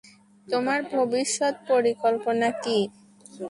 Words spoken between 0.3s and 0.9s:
তোমার